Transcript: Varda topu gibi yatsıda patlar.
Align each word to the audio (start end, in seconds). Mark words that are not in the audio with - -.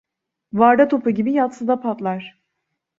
Varda 0.53 0.87
topu 0.89 1.09
gibi 1.11 1.31
yatsıda 1.33 1.81
patlar. 1.81 2.37